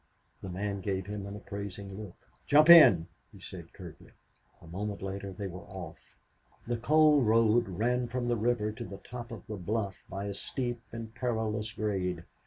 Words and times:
The 0.41 0.49
man 0.49 0.81
gave 0.81 1.05
him 1.05 1.27
an 1.27 1.35
appraising 1.35 1.95
look. 1.95 2.15
"Jump 2.47 2.71
in," 2.71 3.05
he 3.31 3.39
said 3.39 3.71
curtly. 3.71 4.09
A 4.59 4.65
moment 4.65 5.03
later 5.03 5.31
they 5.31 5.45
were 5.45 5.67
off. 5.67 6.17
The 6.65 6.77
coal 6.77 7.21
road 7.21 7.67
ran 7.69 8.07
from 8.07 8.25
the 8.25 8.35
river 8.35 8.71
to 8.71 8.83
the 8.83 8.97
top 8.97 9.29
of 9.29 9.45
the 9.45 9.57
bluff 9.57 10.03
by 10.09 10.25
a 10.25 10.33
steep 10.33 10.81
and 10.91 11.13
perilous 11.13 11.71
grade. 11.71 12.23